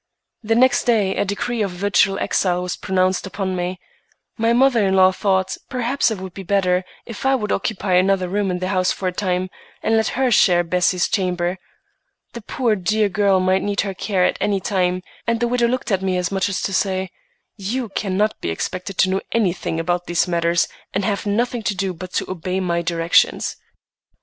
The 0.41 0.55
next 0.55 0.85
day 0.85 1.15
a 1.15 1.23
decree 1.23 1.61
of 1.61 1.69
virtual 1.69 2.17
exile 2.17 2.63
was 2.63 2.75
pronounced 2.75 3.27
upon 3.27 3.55
me. 3.55 3.79
My 4.35 4.51
mother 4.51 4.87
in 4.87 4.95
law 4.95 5.11
thought 5.11 5.55
perhaps 5.69 6.09
it 6.09 6.17
would 6.19 6.33
be 6.33 6.41
better 6.41 6.83
if 7.05 7.23
I 7.23 7.35
would 7.35 7.51
occupy 7.51 7.93
another 7.93 8.27
room 8.27 8.49
in 8.49 8.57
the 8.57 8.69
house 8.69 8.91
for 8.91 9.07
a 9.07 9.11
time, 9.11 9.51
and 9.83 9.95
let 9.95 10.07
her 10.17 10.31
share 10.31 10.63
Bessie's 10.63 11.07
chamber. 11.07 11.59
The 12.33 12.41
poor, 12.41 12.75
dear 12.75 13.09
girl 13.09 13.39
might 13.39 13.61
need 13.61 13.81
her 13.81 13.93
care 13.93 14.25
at 14.25 14.39
any 14.41 14.59
time, 14.59 15.03
and 15.27 15.39
the 15.39 15.47
widow 15.47 15.67
looked 15.67 15.91
at 15.91 16.01
me 16.01 16.17
as 16.17 16.31
much 16.31 16.49
as 16.49 16.63
to 16.63 16.73
say, 16.73 17.11
"You 17.55 17.89
cannot 17.89 18.41
be 18.41 18.49
expected 18.49 18.97
to 18.97 19.09
know 19.11 19.21
anything 19.31 19.79
about 19.79 20.07
these 20.07 20.27
matters, 20.27 20.67
and 20.95 21.05
have 21.05 21.27
nothing 21.27 21.61
to 21.61 21.75
do 21.75 21.93
but 21.93 22.19
obey 22.27 22.59
my 22.59 22.81
directions." 22.81 23.55